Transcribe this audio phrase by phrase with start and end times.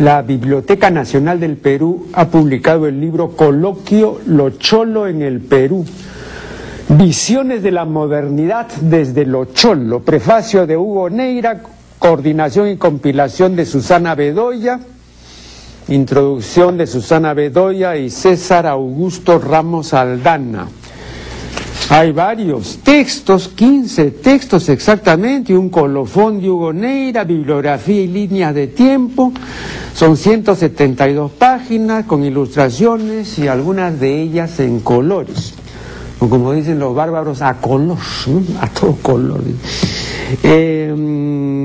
[0.00, 5.84] la Biblioteca Nacional del Perú ha publicado el libro Coloquio Lo Cholo en el Perú.
[6.88, 10.00] Visiones de la modernidad desde lo cholo.
[10.00, 11.60] Prefacio de Hugo Neira,
[11.98, 14.80] coordinación y compilación de Susana Bedoya,
[15.88, 20.66] introducción de Susana Bedoya y César Augusto Ramos Aldana.
[21.92, 28.68] Hay varios textos, 15 textos exactamente, un colofón de Hugo Neira, bibliografía y líneas de
[28.68, 29.32] tiempo.
[29.92, 35.54] Son 172 páginas con ilustraciones y algunas de ellas en colores.
[36.20, 37.98] O como dicen los bárbaros, a color,
[38.60, 39.40] a todo color.
[40.44, 40.94] Eh,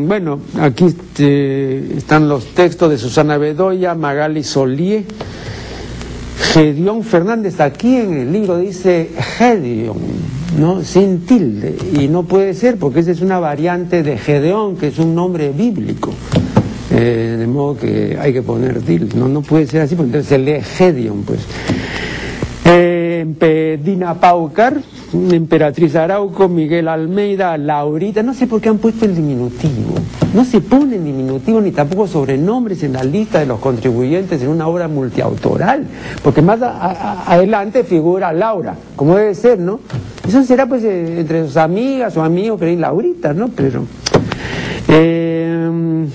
[0.08, 5.06] bueno, aquí este, están los textos de Susana Bedoya, Magali Solié,
[6.38, 9.98] Gedeón Fernández, aquí en el libro dice Gedeón,
[10.60, 10.84] ¿no?
[10.84, 15.00] sin tilde, y no puede ser porque esa es una variante de Gedeón, que es
[15.00, 16.14] un nombre bíblico.
[16.92, 20.30] Eh, de modo que hay que poner tilde, no, no puede ser así, porque entonces
[20.30, 21.40] se lee Gedeón, pues.
[22.66, 24.82] Eh, Dina Paucar,
[25.14, 29.96] Emperatriz Arauco, Miguel Almeida, Laurita, no sé por qué han puesto el diminutivo.
[30.34, 34.68] No se pone diminutivo ni tampoco sobrenombres en la lista de los contribuyentes en una
[34.68, 35.86] obra multiautoral,
[36.24, 39.80] porque más adelante figura Laura, como debe ser, ¿no?
[40.28, 43.50] Eso será pues eh, entre sus amigas o amigos, pero Laurita, ¿no?
[43.50, 43.84] Pero.
[44.88, 46.06] Eh,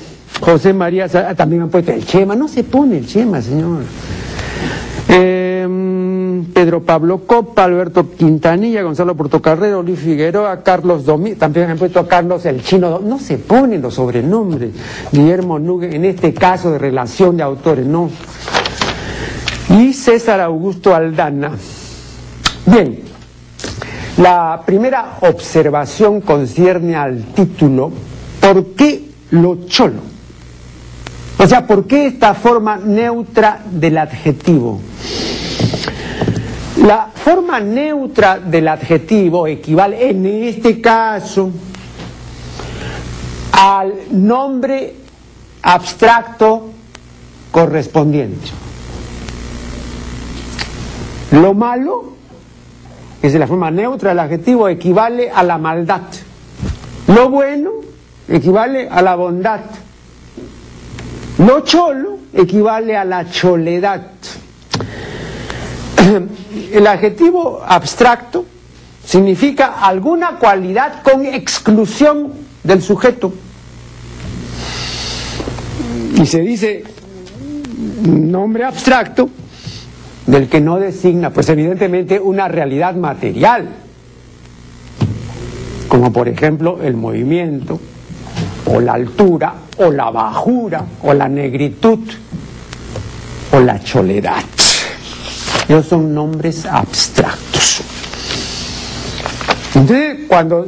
[0.40, 3.82] José María, también han puesto el Chema, no se pone el Chema, señor.
[5.08, 5.66] Eh,
[6.46, 12.08] Pedro Pablo Copa, Alberto Quintanilla, Gonzalo Portocarrero, Luis Figueroa, Carlos Domínguez, también han puesto a
[12.08, 14.72] Carlos el Chino, no se ponen los sobrenombres,
[15.12, 18.10] Guillermo Nugue, en este caso de relación de autores, no.
[19.70, 21.52] Y César Augusto Aldana.
[22.66, 23.00] Bien,
[24.18, 27.90] la primera observación concierne al título,
[28.40, 30.10] ¿por qué lo cholo?
[31.38, 34.78] O sea, ¿por qué esta forma neutra del adjetivo?
[36.80, 41.50] La forma neutra del adjetivo equivale en este caso
[43.52, 44.94] al nombre
[45.60, 46.70] abstracto
[47.50, 48.48] correspondiente.
[51.32, 52.14] Lo malo,
[53.20, 56.02] es la forma neutra del adjetivo, equivale a la maldad.
[57.08, 57.72] Lo bueno
[58.26, 59.60] equivale a la bondad.
[61.38, 64.02] Lo cholo equivale a la choledad.
[66.72, 68.44] El adjetivo abstracto
[69.04, 73.32] significa alguna cualidad con exclusión del sujeto.
[76.16, 76.84] Y se dice
[78.06, 79.30] nombre abstracto
[80.26, 83.68] del que no designa, pues evidentemente, una realidad material,
[85.88, 87.80] como por ejemplo el movimiento,
[88.66, 91.98] o la altura, o la bajura, o la negritud,
[93.52, 94.44] o la choledad.
[95.70, 97.82] Esos son nombres abstractos.
[99.72, 100.66] Entonces, cuando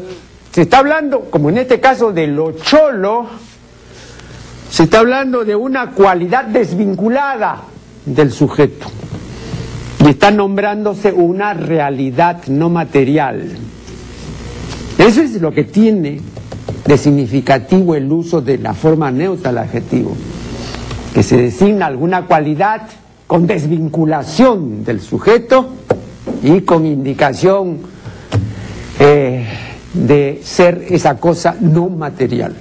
[0.52, 3.26] se está hablando, como en este caso, de lo cholo,
[4.70, 7.62] se está hablando de una cualidad desvinculada
[8.06, 8.86] del sujeto.
[10.06, 13.58] Y está nombrándose una realidad no material.
[14.98, 16.20] Eso es lo que tiene
[16.86, 20.16] de significativo el uso de la forma neutra del adjetivo,
[21.12, 22.82] que se designa alguna cualidad
[23.32, 25.66] con desvinculación del sujeto
[26.42, 27.78] y con indicación
[28.98, 29.46] eh,
[29.94, 32.54] de ser esa cosa no material.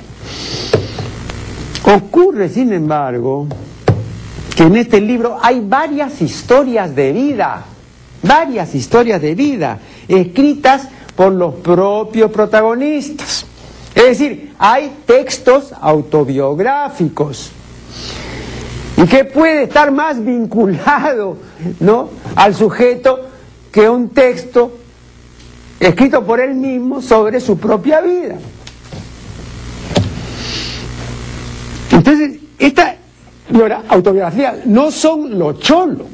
[1.93, 3.47] Ocurre, sin embargo,
[4.55, 7.65] que en este libro hay varias historias de vida,
[8.23, 9.77] varias historias de vida,
[10.07, 13.45] escritas por los propios protagonistas.
[13.93, 17.51] Es decir, hay textos autobiográficos.
[18.97, 21.37] ¿Y qué puede estar más vinculado
[21.79, 22.09] ¿no?
[22.35, 23.19] al sujeto
[23.71, 24.77] que un texto
[25.79, 28.35] escrito por él mismo sobre su propia vida?
[31.91, 32.95] Entonces, esta
[33.89, 36.07] autobiografía no son los cholos,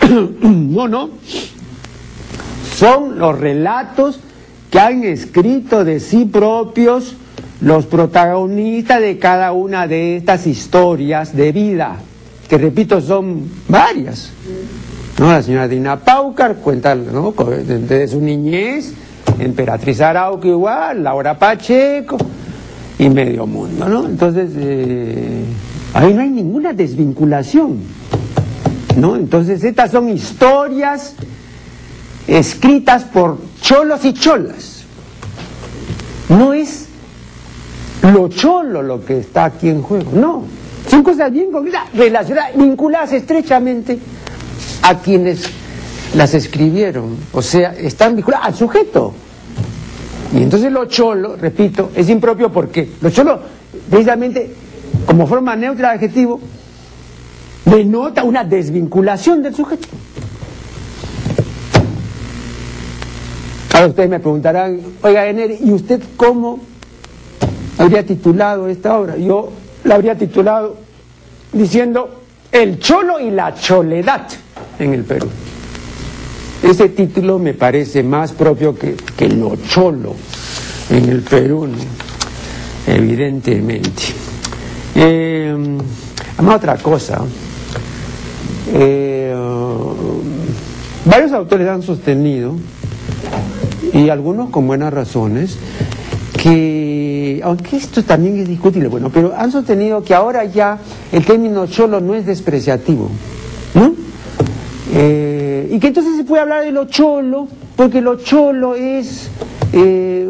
[0.42, 1.10] no, no,
[2.76, 4.20] son los relatos
[4.70, 7.16] que han escrito de sí propios
[7.60, 11.96] los protagonistas de cada una de estas historias de vida,
[12.52, 14.30] que repito son varias.
[15.18, 15.32] ¿no?
[15.32, 17.32] La señora Dina Paucar cuenta ¿no?
[17.66, 18.92] desde su niñez,
[19.38, 22.18] Emperatriz Arauco igual, Laura Pacheco
[22.98, 23.88] y Medio Mundo.
[23.88, 24.04] ¿no?
[24.04, 25.44] Entonces, eh,
[25.94, 27.78] ahí no hay ninguna desvinculación.
[28.98, 29.16] ¿no?
[29.16, 31.14] Entonces, estas son historias
[32.26, 34.82] escritas por cholos y cholas.
[36.28, 36.88] No es
[38.02, 40.61] lo cholo lo que está aquí en juego, no.
[40.88, 43.98] Son cosas bien concretas, relacionadas, vinculadas estrechamente
[44.82, 45.48] a quienes
[46.14, 47.16] las escribieron.
[47.32, 49.14] O sea, están vinculadas al sujeto.
[50.34, 53.38] Y entonces lo cholo, repito, es impropio porque lo cholo,
[53.90, 54.54] precisamente,
[55.06, 56.40] como forma neutra de adjetivo,
[57.64, 59.88] denota una desvinculación del sujeto.
[63.74, 66.60] Ahora ustedes me preguntarán, oiga, Ener, ¿y usted cómo
[67.78, 69.16] habría titulado esta obra?
[69.16, 69.50] Yo
[69.84, 70.76] la habría titulado
[71.52, 74.26] diciendo El cholo y la choledad
[74.78, 75.28] en el Perú.
[76.62, 80.14] Ese título me parece más propio que, que lo cholo
[80.90, 81.68] en el Perú,
[82.86, 84.02] evidentemente.
[84.94, 85.78] Eh,
[86.54, 87.20] otra cosa.
[88.74, 89.34] Eh,
[91.04, 92.54] varios autores han sostenido,
[93.92, 95.58] y algunos con buenas razones,
[96.40, 97.11] que,
[97.42, 100.78] aunque esto también es discutible, bueno, pero han sostenido que ahora ya
[101.10, 103.10] el término cholo no es despreciativo,
[103.74, 103.94] ¿no?
[104.94, 109.30] Eh, y que entonces se puede hablar de lo cholo, porque lo cholo es
[109.72, 110.28] eh,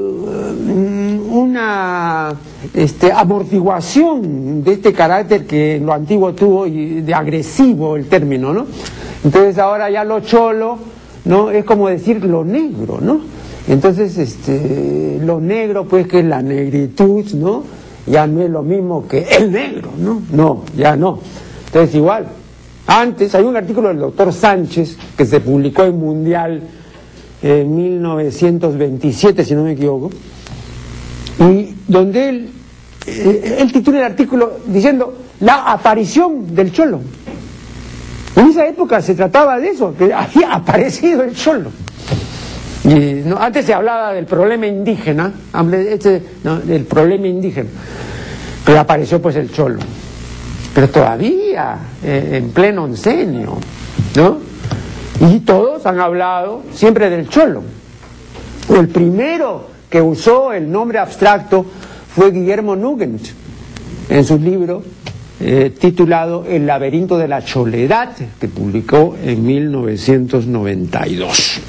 [1.30, 2.34] una
[2.74, 8.66] este, amortiguación de este carácter que lo antiguo tuvo y de agresivo el término, ¿no?
[9.24, 10.78] Entonces ahora ya lo cholo,
[11.24, 11.50] ¿no?
[11.50, 13.20] Es como decir lo negro, ¿no?
[13.68, 17.62] Entonces, este, lo negro, pues que es la negritud, ¿no?
[18.06, 20.22] Ya no es lo mismo que el negro, ¿no?
[20.32, 21.20] No, ya no.
[21.66, 22.26] Entonces igual,
[22.86, 26.62] antes hay un artículo del doctor Sánchez que se publicó en Mundial
[27.40, 30.10] en 1927, si no me equivoco,
[31.38, 32.50] y donde él,
[33.06, 37.00] eh, él titula el artículo diciendo la aparición del cholo.
[38.34, 41.70] En esa época se trataba de eso, que había aparecido el cholo.
[42.84, 45.32] No, antes se hablaba del problema indígena,
[45.88, 46.20] este,
[46.64, 47.70] del problema indígena,
[48.64, 49.78] pero apareció pues el cholo.
[50.74, 53.58] Pero todavía, eh, en pleno oncenio,
[54.16, 54.38] ¿no?
[55.20, 57.62] Y todos han hablado siempre del cholo.
[58.68, 61.64] El primero que usó el nombre abstracto
[62.14, 63.28] fue Guillermo Nugent
[64.08, 64.82] en su libro
[65.40, 71.60] eh, titulado El laberinto de la choledad, que publicó en 1992.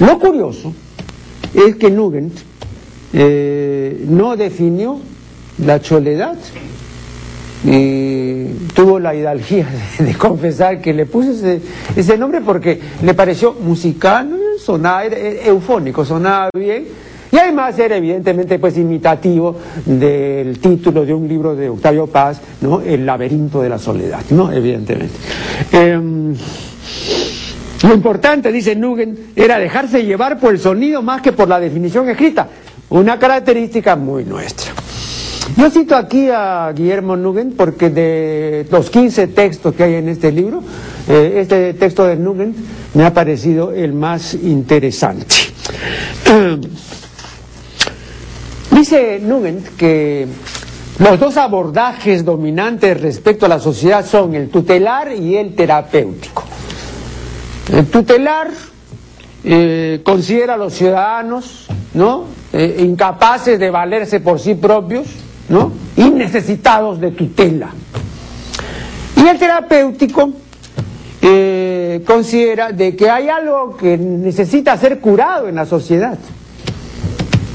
[0.00, 0.72] Lo curioso
[1.54, 2.32] es que Nugent
[3.12, 4.98] eh, no definió
[5.64, 6.36] la choledad
[7.64, 8.44] y
[8.74, 9.68] tuvo la hidalguía
[9.98, 11.60] de, confesar que le puse
[11.94, 16.86] ese, nombre porque le pareció musical, sonaba eufónico, sonaba bien
[17.30, 22.80] y además era evidentemente pues imitativo del título de un libro de Octavio Paz, ¿no?
[22.80, 24.50] El laberinto de la soledad, ¿no?
[24.50, 25.14] Evidentemente.
[25.70, 26.34] Em,
[27.82, 32.08] lo importante, dice Nugent, era dejarse llevar por el sonido más que por la definición
[32.08, 32.48] escrita,
[32.90, 34.72] una característica muy nuestra.
[35.56, 40.30] Yo cito aquí a Guillermo Nugent porque de los 15 textos que hay en este
[40.30, 40.62] libro,
[41.08, 42.56] eh, este texto de Nugent
[42.94, 45.26] me ha parecido el más interesante.
[48.70, 50.26] Dice Nugent que
[50.98, 56.39] los dos abordajes dominantes respecto a la sociedad son el tutelar y el terapéutico.
[57.72, 58.48] El tutelar
[59.44, 62.24] eh, considera a los ciudadanos ¿no?
[62.52, 65.06] Eh, incapaces de valerse por sí propios
[65.48, 65.72] ¿no?
[65.96, 67.70] y necesitados de tutela.
[69.16, 70.30] Y el terapéutico
[71.22, 76.18] eh, considera de que hay algo que necesita ser curado en la sociedad.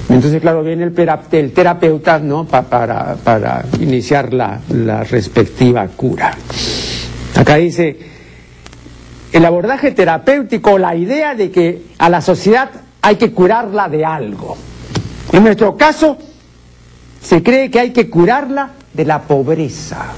[0.09, 0.93] Entonces, claro, viene el,
[1.31, 2.45] el terapeuta ¿no?
[2.45, 6.31] para, para iniciar la, la respectiva cura.
[7.35, 8.14] Acá dice,
[9.31, 12.69] el abordaje terapéutico, la idea de que a la sociedad
[13.01, 14.57] hay que curarla de algo.
[15.31, 16.17] En nuestro caso,
[17.21, 20.13] se cree que hay que curarla de la pobreza.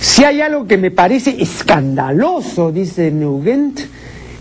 [0.00, 3.80] Si hay algo que me parece escandaloso, dice Nugent,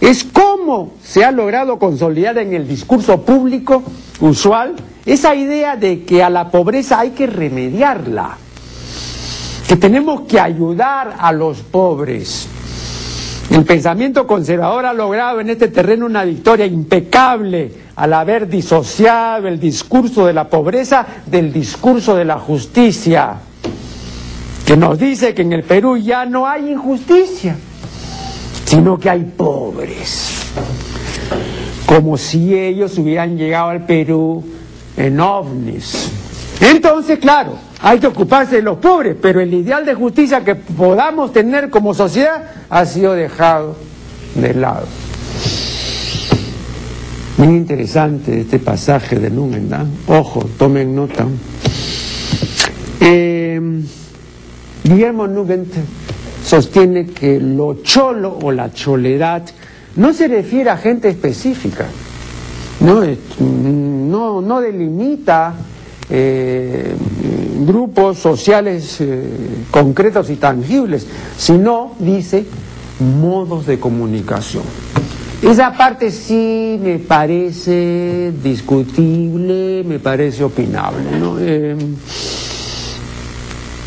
[0.02, 3.82] es cómo se ha logrado consolidar en el discurso público
[4.20, 8.38] usual esa idea de que a la pobreza hay que remediarla,
[9.74, 12.48] que tenemos que ayudar a los pobres.
[13.50, 19.60] El pensamiento conservador ha logrado en este terreno una victoria impecable al haber disociado el
[19.60, 23.38] discurso de la pobreza del discurso de la justicia,
[24.64, 27.56] que nos dice que en el Perú ya no hay injusticia,
[28.66, 30.52] sino que hay pobres,
[31.88, 34.44] como si ellos hubieran llegado al Perú
[34.96, 36.12] en ovnis.
[36.62, 41.34] Entonces, claro, hay que ocuparse de los pobres, pero el ideal de justicia que podamos
[41.34, 43.76] tener como sociedad ha sido dejado
[44.36, 44.88] de lado.
[47.38, 49.86] Muy interesante este pasaje de Númenda.
[50.08, 51.28] Ojo, tomen nota.
[54.84, 55.74] Guillermo Nugent
[56.46, 59.44] sostiene que lo cholo o la choledad
[59.98, 61.88] no se refiere a gente específica,
[62.80, 63.04] no,
[63.40, 65.54] no, no delimita
[66.10, 66.96] eh,
[67.66, 69.24] grupos sociales eh,
[69.72, 71.08] concretos y tangibles,
[71.38, 72.46] sino, dice,
[73.00, 74.64] modos de comunicación.
[75.42, 81.20] Esa parte sí me parece discutible, me parece opinable.
[81.20, 81.38] ¿no?
[81.40, 81.76] Eh,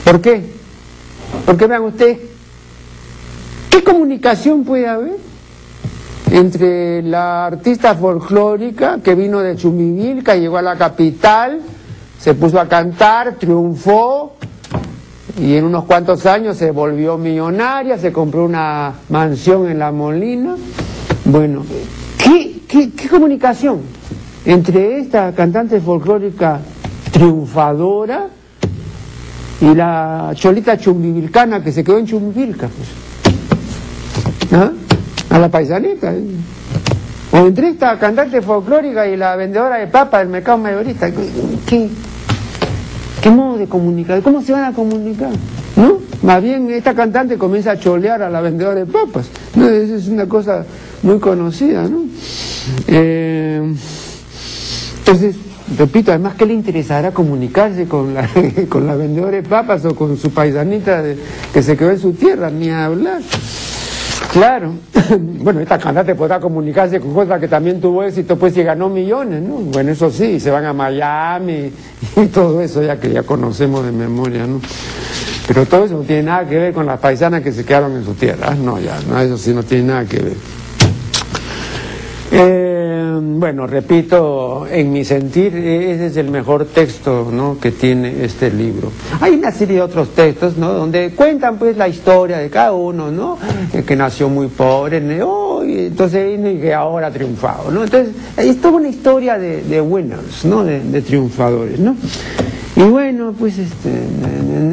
[0.04, 0.42] ¿Por qué?
[1.46, 2.18] Porque vean ustedes,
[3.70, 5.16] ¿qué comunicación puede haber
[6.30, 11.61] entre la artista folclórica que vino de Chumivilca, llegó a la capital,
[12.26, 14.35] se puso a cantar, triunfó
[15.38, 20.56] y en unos cuantos años se volvió millonaria, se compró una mansión en La Molina.
[21.25, 21.62] Bueno,
[22.18, 23.83] ¿qué, qué, comunicación
[24.45, 26.59] entre esta cantante folclórica
[27.12, 28.26] triunfadora
[29.61, 32.66] y la cholita chumbivilcana que se quedó en Chumbivilca?
[32.66, 34.50] Pues?
[34.61, 34.73] ¿Ah?
[35.30, 36.12] A la paisanita.
[36.12, 36.25] ¿eh?
[37.30, 41.09] O entre esta cantante folclórica y la vendedora de papas del mercado mayorista.
[41.12, 41.88] ¿Qué,
[43.26, 44.23] ¿Qué modo de comunicar?
[44.23, 45.33] ¿Cómo se van a comunicar?
[45.75, 45.99] ¿No?
[46.23, 49.26] Más bien esta cantante comienza a cholear a la vendedora de papas.
[49.56, 49.68] ¿no?
[49.68, 50.64] Es una cosa
[51.02, 52.04] muy conocida, ¿no?
[52.87, 53.75] Eh,
[54.99, 55.35] entonces,
[55.76, 58.30] repito, además, ¿qué le interesará comunicarse con la,
[58.68, 61.02] con la vendedora de papas o con su paisanita
[61.52, 62.49] que se quedó en su tierra?
[62.49, 63.23] Ni hablar.
[64.33, 64.75] Claro.
[65.18, 69.42] bueno, esta cantante podrá comunicarse con cosas que también tuvo éxito, pues y ganó millones,
[69.42, 69.56] ¿no?
[69.56, 71.73] Bueno, eso sí, se van a Miami
[72.16, 74.61] y todo eso ya que ya conocemos de memoria, ¿no?
[75.47, 78.04] Pero todo eso no tiene nada que ver con las paisanas que se quedaron en
[78.04, 80.37] su tierra, no, ya, no, eso sí no tiene nada que ver.
[82.33, 82.75] Eh,
[83.20, 87.58] bueno, repito, en mi sentir, ese es el mejor texto ¿no?
[87.58, 88.90] que tiene este libro.
[89.20, 90.73] Hay una serie de otros textos ¿no?
[90.73, 93.38] donde cuentan pues la historia de cada uno, ¿no?
[93.87, 95.64] que nació muy pobre, ¿no?
[95.64, 97.70] y entonces y que ahora ha triunfado.
[97.70, 97.85] ¿no?
[97.85, 100.64] Entonces, es toda una historia de, winners, ¿no?
[100.64, 101.78] de, de triunfadores.
[101.78, 101.96] ¿no?
[102.76, 103.90] Y bueno, pues este,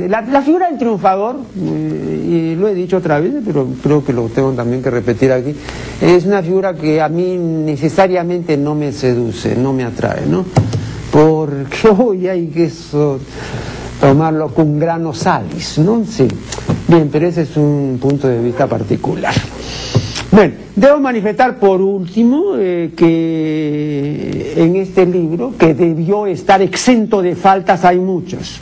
[0.10, 4.24] la, figura del triunfador, eh, y lo he dicho otra vez, pero creo que lo
[4.28, 5.56] tengo también que repetir aquí,
[6.02, 10.44] es una figura que a mí necesariamente no me seduce, no me atrae, ¿no?
[11.12, 13.20] Porque hoy hay que eso,
[14.02, 16.04] tomarlo con grano salis, ¿no?
[16.06, 16.28] Sí.
[16.90, 19.34] Bien, pero ese es un punto de vista particular.
[20.30, 27.36] Bueno, debo manifestar por último eh, que en este libro, que debió estar exento de
[27.36, 28.60] faltas, hay muchas.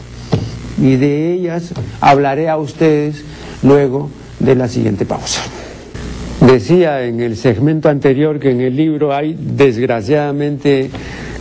[0.82, 3.24] Y de ellas hablaré a ustedes
[3.64, 5.42] luego de la siguiente pausa.
[6.42, 10.90] Decía en el segmento anterior que en el libro hay desgraciadamente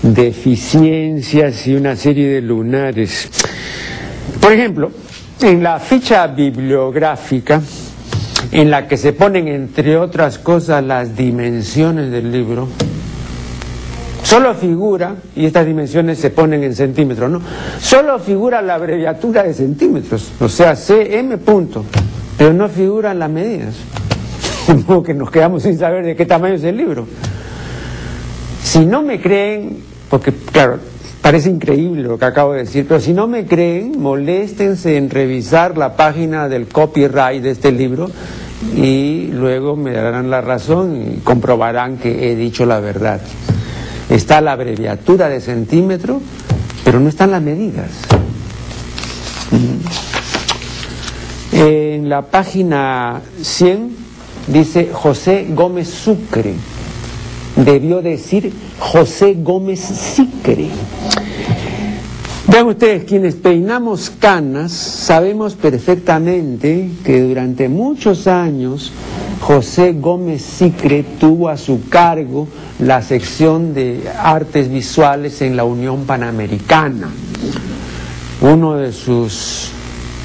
[0.02, 3.30] deficiencias y una serie de lunares.
[4.40, 4.90] Por ejemplo,
[5.40, 7.62] en la ficha bibliográfica,
[8.52, 12.68] en la que se ponen, entre otras cosas, las dimensiones del libro,
[14.22, 17.40] solo figura, y estas dimensiones se ponen en centímetros, ¿no?
[17.80, 21.84] Solo figura la abreviatura de centímetros, o sea, cm punto,
[22.36, 23.74] pero no figuran las medidas.
[24.86, 27.06] Como que nos quedamos sin saber de qué tamaño es el libro.
[28.62, 29.78] Si no me creen,
[30.08, 30.78] porque claro,
[31.22, 35.76] Parece increíble lo que acabo de decir, pero si no me creen, moléstense en revisar
[35.76, 38.10] la página del copyright de este libro
[38.76, 43.20] y luego me darán la razón y comprobarán que he dicho la verdad.
[44.08, 46.20] Está la abreviatura de centímetro,
[46.84, 47.90] pero no están las medidas.
[51.52, 53.96] En la página 100
[54.48, 56.54] dice José Gómez Sucre
[57.56, 60.68] debió decir José Gómez Sicre.
[62.50, 68.90] Vean ustedes, quienes peinamos canas, sabemos perfectamente que durante muchos años
[69.40, 72.48] José Gómez Sicre tuvo a su cargo
[72.80, 77.08] la sección de artes visuales en la Unión Panamericana.
[78.40, 79.70] Uno de sus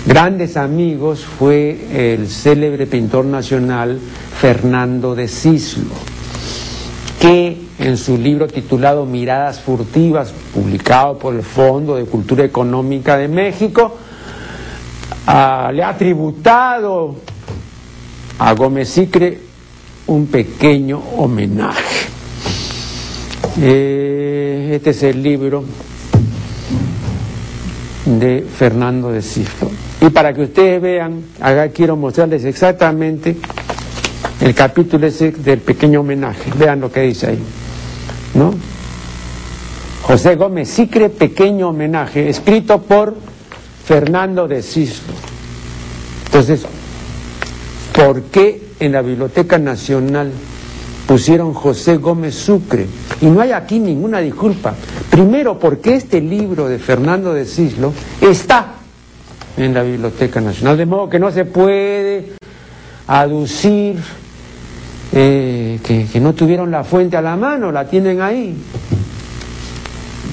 [0.08, 4.00] grandes amigos fue el célebre pintor nacional
[4.42, 5.94] Fernando de Cislo
[7.20, 13.28] que en su libro titulado Miradas Furtivas, publicado por el Fondo de Cultura Económica de
[13.28, 13.96] México,
[15.28, 17.16] ah, le ha tributado
[18.40, 19.40] a Gómez Sicre
[20.08, 22.08] un pequeño homenaje.
[23.62, 25.64] Eh, este es el libro
[28.06, 29.72] de Fernando de Cislo.
[30.02, 33.36] Y para que ustedes vean, acá quiero mostrarles exactamente
[34.42, 36.52] el capítulo ese del pequeño homenaje.
[36.58, 37.40] Vean lo que dice ahí.
[38.36, 38.54] ¿No?
[40.04, 43.16] José Gómez Sicre, pequeño homenaje, escrito por
[43.86, 45.14] Fernando de Cislo.
[46.26, 46.64] Entonces,
[47.92, 50.32] ¿por qué en la Biblioteca Nacional
[51.08, 52.86] pusieron José Gómez Sucre?
[53.22, 54.76] Y no hay aquí ninguna disculpa.
[55.10, 58.74] Primero, porque este libro de Fernando de Cislo está
[59.58, 62.34] en la Biblioteca Nacional, de modo que no se puede
[63.08, 63.98] aducir
[65.14, 68.56] eh, que, no tuvieron la fuente a la mano, la tienen ahí.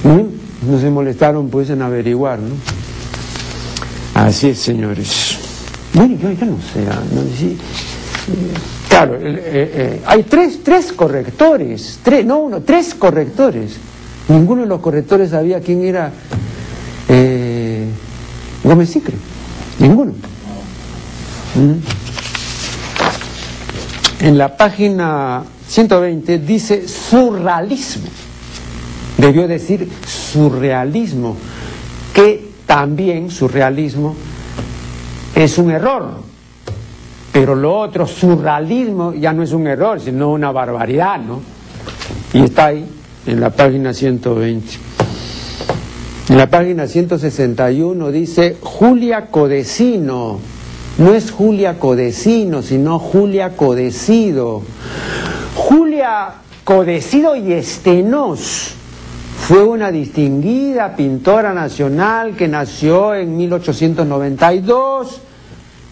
[0.03, 0.69] ¿Mm?
[0.71, 2.55] No se molestaron pues en averiguar, ¿no?
[4.15, 5.37] Así es, señores.
[5.93, 7.01] Bueno, yo, no sé, ah,
[8.89, 13.77] claro, eh, eh, hay tres, tres correctores, tres, no uno, tres correctores.
[14.29, 16.11] Ninguno de los correctores sabía quién era
[18.63, 19.15] Gómez Sicre,
[19.79, 20.13] ninguno.
[21.55, 22.02] ¿Mm?
[24.23, 28.07] En la página 120 dice surrealismo.
[29.17, 31.35] Debió decir surrealismo,
[32.13, 34.15] que también surrealismo
[35.35, 36.21] es un error.
[37.33, 41.41] Pero lo otro, surrealismo, ya no es un error, sino una barbaridad, ¿no?
[42.31, 42.85] Y está ahí,
[43.27, 44.67] en la página 120.
[46.29, 50.52] En la página 161 dice Julia Codecino.
[50.97, 54.61] No es Julia Codecino, sino Julia Codecido.
[55.55, 58.75] Julia Codecido y Estenos
[59.39, 65.21] fue una distinguida pintora nacional que nació en 1892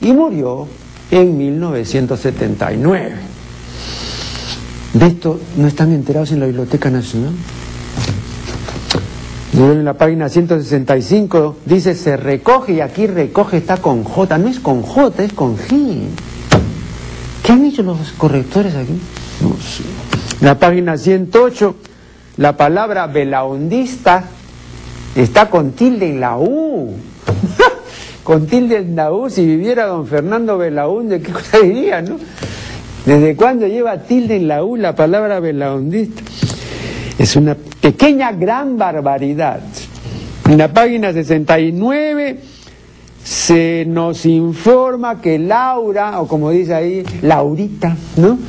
[0.01, 0.67] y murió
[1.09, 3.15] en 1979.
[4.93, 7.33] ¿De esto no están enterados en la Biblioteca Nacional?
[9.53, 14.59] En la página 165 dice se recoge y aquí recoge está con J, no es
[14.61, 16.07] con J, es con G.
[17.43, 18.97] ¿Qué han hecho los correctores aquí?
[19.41, 19.83] No sé.
[20.39, 21.75] En la página 108,
[22.37, 24.23] la palabra belaundista
[25.15, 26.95] está con tilde en la U.
[28.23, 32.17] con tilde en la U, si viviera don Fernando Belaunde, ¿qué cosa diría, no?
[33.05, 36.21] ¿Desde cuándo lleva tilde en la U la palabra belaundista?
[37.21, 39.59] Es una pequeña gran barbaridad.
[40.49, 42.39] En la página 69
[43.23, 48.39] se nos informa que Laura, o como dice ahí, Laurita, ¿no?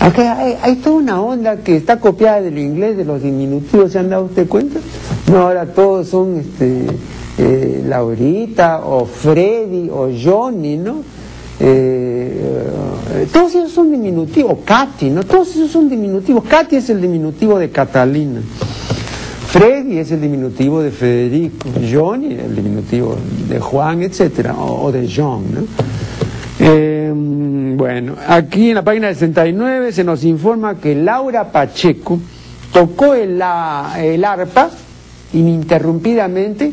[0.00, 4.26] hay, toda una onda que está copiada del inglés, de los diminutivos, ¿se han dado
[4.26, 4.80] usted cuenta?
[5.32, 6.88] No, ahora todos son este,
[7.38, 10.96] eh, Laurita, o Freddy, o Johnny, ¿no?
[11.58, 11.99] Eh,
[12.32, 15.22] eh, todos esos son diminutivos, Katy, ¿no?
[15.24, 16.44] Todos esos son diminutivos.
[16.44, 18.40] Katy es el diminutivo de Catalina.
[19.48, 21.68] Freddy es el diminutivo de Federico.
[21.90, 23.16] Johnny el diminutivo
[23.48, 25.60] de Juan, etcétera, o, de John, ¿no?
[26.60, 32.20] Eh, bueno, aquí en la página 69 se nos informa que Laura Pacheco
[32.72, 34.70] tocó el arpa
[35.32, 36.72] ininterrumpidamente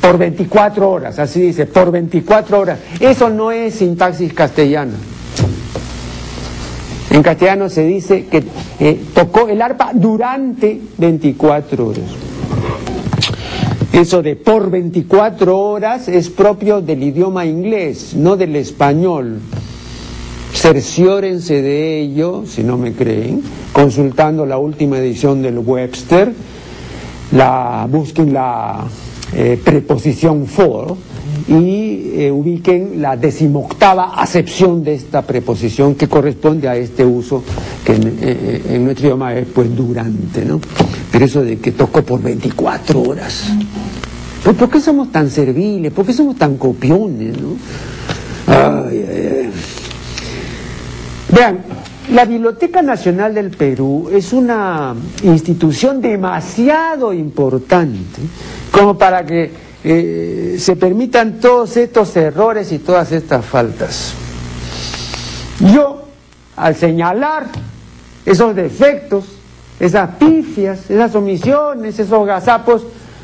[0.00, 2.78] por 24 horas, así dice, por 24 horas.
[2.98, 4.94] Eso no es sintaxis castellana.
[7.10, 8.44] En castellano se dice que
[8.78, 12.04] eh, tocó el arpa durante 24 horas.
[13.92, 19.40] Eso de por 24 horas es propio del idioma inglés, no del español.
[20.54, 26.32] Cerciórense de ello, si no me creen, consultando la última edición del Webster,
[27.32, 28.84] la, busquen la
[29.32, 30.96] eh, preposición for
[31.46, 37.42] y eh, ubiquen la decimoctava acepción de esta preposición que corresponde a este uso
[37.84, 40.60] que en, eh, nuestro idioma es pues durante, ¿no?
[41.12, 43.52] Pero eso de que tocó por 24 horas.
[44.44, 45.92] ¿Por, ¿Por, qué somos tan serviles?
[45.92, 47.56] ¿Por qué somos tan copiones, no?
[51.32, 51.58] Vean,
[52.12, 58.20] la Biblioteca Nacional del Perú es una institución demasiado importante
[58.70, 59.50] como para que
[59.82, 64.14] eh, se permitan todos estos errores y todas estas faltas.
[65.60, 66.04] Yo,
[66.56, 67.46] al señalar
[68.24, 69.24] esos defectos,
[69.78, 72.82] esas pifias, esas omisiones, esos gazapos,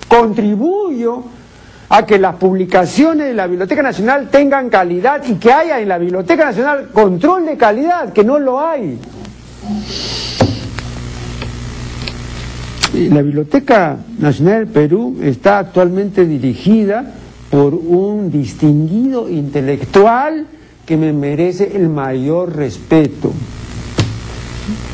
[0.08, 1.24] contribuyo
[1.88, 5.98] a que las publicaciones de la Biblioteca Nacional tengan calidad y que haya en la
[5.98, 8.98] Biblioteca Nacional control de calidad, que no lo hay.
[12.96, 17.12] La Biblioteca Nacional del Perú está actualmente dirigida
[17.50, 20.46] por un distinguido intelectual
[20.86, 23.32] que me merece el mayor respeto,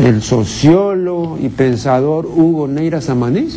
[0.00, 3.56] el sociólogo y pensador Hugo Neira Samanés,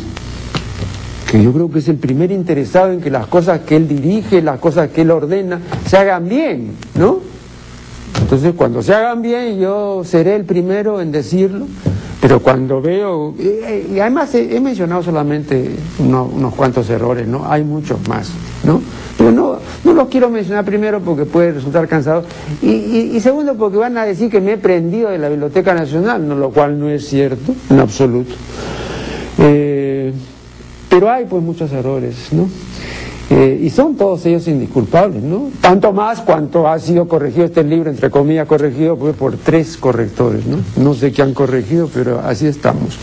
[1.28, 4.42] que yo creo que es el primer interesado en que las cosas que él dirige,
[4.42, 7.18] las cosas que él ordena, se hagan bien, ¿no?
[8.20, 11.66] Entonces, cuando se hagan bien, yo seré el primero en decirlo
[12.26, 17.48] pero cuando veo, y además he, mencionado solamente unos cuantos errores, ¿no?
[17.48, 18.30] Hay muchos más,
[18.64, 18.82] ¿no?
[19.16, 22.24] Pero no, No los quiero mencionar primero porque puede resultar cansado
[22.60, 26.50] y, segundo porque van a decir que me he prendido de la Biblioteca Nacional, lo
[26.50, 28.34] cual no es cierto en absoluto.
[29.38, 30.12] Eh,
[30.90, 32.48] pero hay pues muchos errores, ¿no?
[33.28, 35.50] Eh, y son todos ellos indisculpables, ¿no?
[35.60, 40.46] Tanto más cuanto ha sido corregido este libro, entre comillas, corregido pues, por tres correctores,
[40.46, 40.58] ¿no?
[40.76, 42.96] No sé qué han corregido, pero así estamos.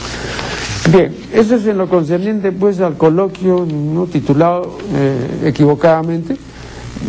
[0.92, 6.38] Bien, eso es en lo concerniente pues al coloquio no titulado eh, equivocadamente,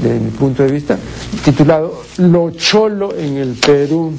[0.03, 0.97] de mi punto de vista,
[1.45, 4.13] titulado Lo Cholo en el Perú.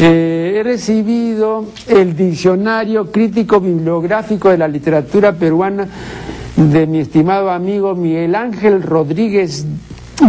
[0.00, 5.88] Eh, he recibido el diccionario crítico bibliográfico de la literatura peruana
[6.58, 9.64] de mi estimado amigo Miguel Ángel Rodríguez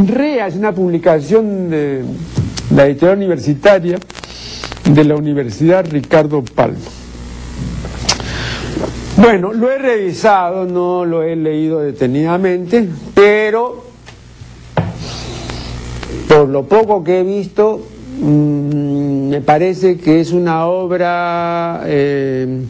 [0.05, 2.03] Rea, es una publicación de
[2.75, 3.97] la editorial universitaria
[4.87, 6.77] de la Universidad Ricardo Palma.
[9.17, 13.85] Bueno, lo he revisado, no lo he leído detenidamente, pero
[16.27, 17.81] por lo poco que he visto,
[18.21, 22.65] mm, me parece que es una obra eh,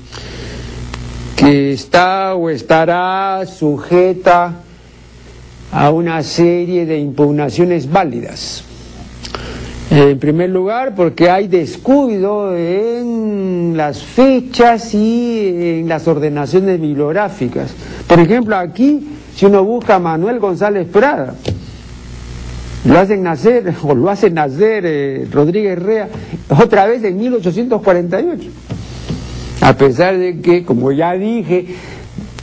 [1.39, 4.56] que está o estará sujeta
[5.71, 8.65] a una serie de impugnaciones válidas.
[9.89, 17.71] En primer lugar, porque hay descuido en las fechas y en las ordenaciones bibliográficas.
[18.06, 21.36] Por ejemplo, aquí, si uno busca a Manuel González Prada,
[22.84, 26.10] lo hacen nacer, o lo hacen nacer eh, Rodríguez Rea,
[26.49, 28.49] otra vez en 1848.
[29.62, 31.65] A pesar de que, como ya dije,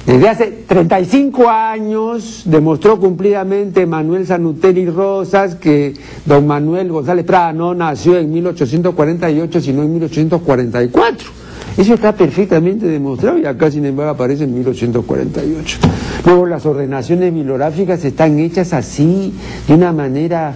[0.07, 7.75] desde hace 35 años demostró cumplidamente Manuel Sanutelli Rosas que don Manuel González Prada no
[7.75, 11.29] nació en 1848, sino en 1844.
[11.77, 15.79] Eso está perfectamente demostrado y acá, sin embargo, aparece en 1848.
[16.25, 19.35] Luego, las ordenaciones bibliográficas están hechas así,
[19.67, 20.55] de una manera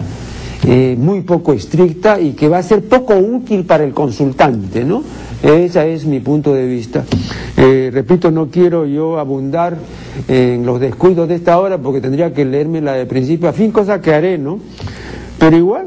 [0.65, 5.03] eh, muy poco estricta y que va a ser poco útil para el consultante, ¿no?
[5.43, 7.05] Ese es mi punto de vista.
[7.57, 9.77] Eh, repito, no quiero yo abundar
[10.29, 13.73] en los descuidos de esta obra porque tendría que leerme la de principio a fin,
[13.73, 14.61] cosa que haré, ¿no?
[15.39, 15.87] Pero igual,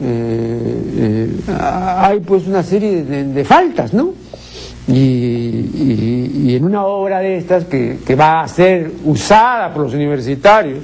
[0.00, 4.12] eh, eh, hay pues una serie de, faltas, ¿no?
[4.86, 10.78] Y, en una obra de estas que, que va a ser usada por los universitarios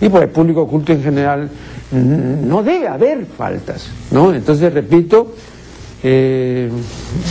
[0.00, 1.48] y por el público oculto en general,
[1.90, 4.34] no debe haber faltas, ¿no?
[4.34, 5.34] Entonces, repito,
[6.02, 6.70] eh,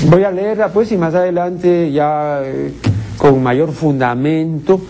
[0.09, 2.73] voy a leerla pues y más adelante ya eh,
[3.17, 4.81] con mayor fundamento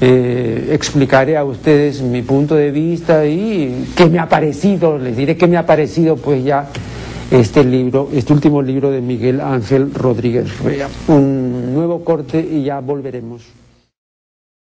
[0.00, 5.36] eh, explicaré a ustedes mi punto de vista y qué me ha parecido, les diré
[5.36, 6.68] qué me ha parecido pues ya
[7.30, 10.48] este libro, este último libro de Miguel Ángel Rodríguez.
[11.08, 13.63] Un nuevo corte y ya volveremos.